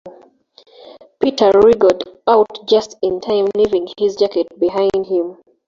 [1.21, 5.37] Peter wriggled out just in time, leaving his jacket behind him.